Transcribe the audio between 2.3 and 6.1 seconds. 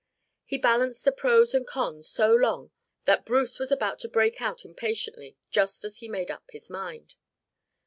long that Bruce was about to break out impatiently just as he